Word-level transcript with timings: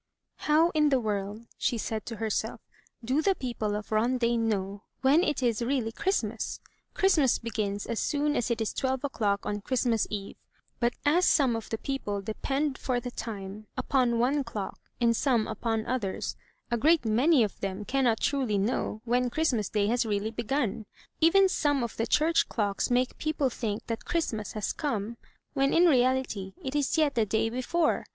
"How 0.47 0.71
in 0.71 0.89
the 0.89 0.99
world,'* 0.99 1.45
she 1.59 1.77
said 1.77 2.07
to 2.07 2.15
herself, 2.15 2.59
"do 3.05 3.21
the 3.21 3.35
people 3.35 3.75
of 3.75 3.91
Rondaine 3.91 4.47
know 4.49 4.81
when 5.01 5.23
it 5.23 5.43
is 5.43 5.61
really 5.61 5.91
Christmas. 5.91 6.59
Christmas 6.95 7.37
begins 7.37 7.83
254 7.83 7.87
THE 7.87 7.97
TREASURE 7.99 8.39
CHEST 8.39 8.47
as 8.47 8.47
soon 8.47 8.51
as 8.51 8.51
it 8.51 8.61
is 8.63 8.73
twelve 8.73 9.03
o'clock 9.03 9.45
on 9.45 9.61
Christmas 9.61 10.07
Eve; 10.09 10.37
but 10.79 10.93
as 11.05 11.25
some 11.25 11.55
of 11.55 11.69
the 11.69 11.77
people 11.77 12.19
depend 12.19 12.79
for 12.79 12.99
the 12.99 13.11
time 13.11 13.67
upon 13.77 14.17
one 14.17 14.43
clock 14.43 14.79
and 14.99 15.15
some 15.15 15.47
upon 15.47 15.85
others, 15.85 16.35
a 16.71 16.77
great 16.79 17.05
many 17.05 17.43
of 17.43 17.59
them 17.59 17.85
cannot 17.85 18.19
truly 18.19 18.57
know 18.57 19.03
when 19.05 19.29
Christmas 19.29 19.69
Day 19.69 19.85
has 19.85 20.03
really 20.03 20.31
begun. 20.31 20.87
Even 21.19 21.47
some 21.47 21.83
of 21.83 21.95
the 21.97 22.07
church 22.07 22.49
clocks 22.49 22.89
make 22.89 23.19
people 23.19 23.51
think 23.51 23.85
that 23.85 24.05
Christmas 24.05 24.53
has 24.53 24.73
come, 24.73 25.17
when 25.53 25.71
in 25.71 25.85
reality 25.85 26.53
it 26.63 26.75
is 26.75 26.97
yet 26.97 27.13
the 27.13 27.23
day 27.23 27.51
before. 27.51 28.05